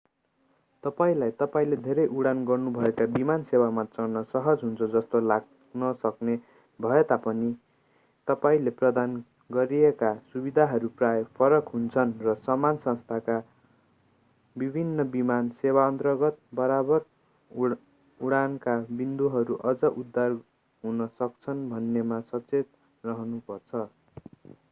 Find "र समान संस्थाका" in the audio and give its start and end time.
12.21-13.37